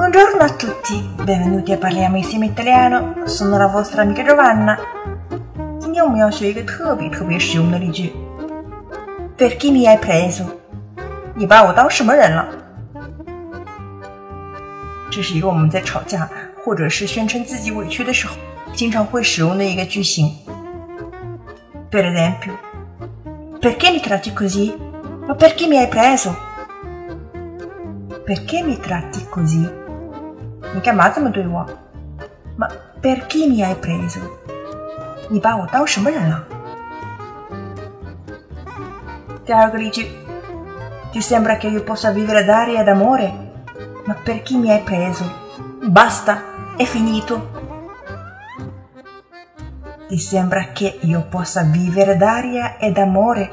[0.00, 3.26] Buongiorno a tutti, benvenuti a Parliamo insieme italiano.
[3.26, 4.78] Sono la vostra amica Giovanna。
[5.78, 8.14] 今天我们要学一个特别特别实用的例句：
[9.36, 10.46] Perché mi hai preso？
[11.34, 12.48] 你把我当什么人了？
[15.10, 16.26] 这是一个我们在吵架
[16.64, 18.34] 或者是宣称自己委屈的时候
[18.72, 20.32] 经常会使用的一个句型。
[21.90, 22.56] Per esempio,
[23.60, 24.74] perché mi tratti così?
[25.26, 26.34] Ma perché mi hai preso?
[28.26, 29.84] Perché mi tratti così?
[30.74, 31.66] 你干嘛这么对我？
[32.58, 32.68] Ma
[33.02, 34.20] perché mi hai preso？
[35.28, 36.44] 你把我当什么人了？
[39.44, 40.08] 第二个例句：
[41.12, 43.32] Ti sembra che io possa vivere d'aria d'amore?
[44.04, 45.24] Ma perché mi hai preso?
[45.82, 46.42] Basta,
[46.76, 47.64] è finito.
[50.08, 53.50] Ti sembra che io possa vivere d'aria e d'amore?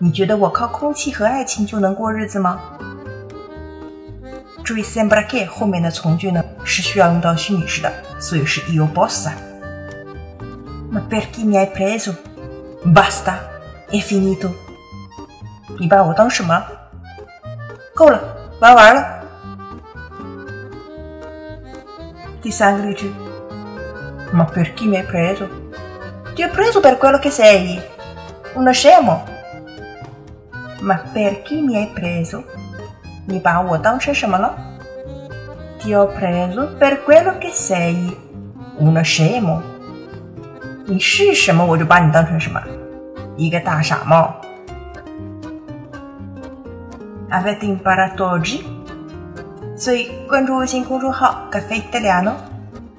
[0.00, 2.60] 你觉得我靠空气和爱情就能过日子吗？
[4.62, 12.14] 注意 sembra che 后面的从句呢是需要用到虚拟式的，所以是 io possa。Ma perché mi hai preso?
[12.84, 13.38] Basta,
[13.90, 14.50] è finito。
[15.78, 16.62] 你把我当什么？
[17.94, 18.20] 够了，
[18.60, 19.04] 玩完了。
[22.40, 23.12] 第三个例句，
[24.32, 25.48] Ma perché mi hai preso?
[26.34, 27.80] Ti ho preso per quello che sei,
[28.54, 29.24] uno scemo.
[30.80, 32.44] Ma perché mi hai preso?
[33.25, 34.53] 你把我当成什么了
[35.79, 37.95] ？Ti ho preso per quello che sei,
[38.79, 39.61] uno scemo。
[40.85, 42.61] 你是什么，我就把你当成什么，
[43.37, 44.33] 一个大傻帽。
[47.29, 48.61] Avete imparato oggi？
[49.77, 52.33] 所以关注微信公众号 “Caffè Italiano”，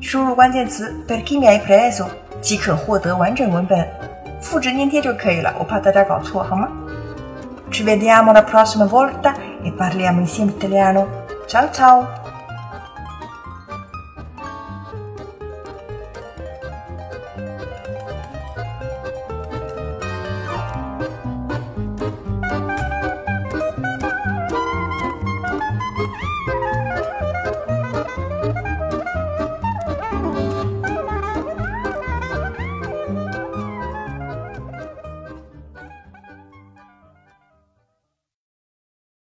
[0.00, 2.06] 输入关键词 “perché mi hai preso”
[2.40, 3.86] 即可获得完整文本，
[4.40, 5.54] 复制粘贴就可以了。
[5.58, 6.68] 我怕大家搞错，好吗
[7.70, 9.32] ？Ci vediamo la prossima volta.
[9.62, 11.26] E parliamo insieme italiano.
[11.46, 12.27] Ciao ciao!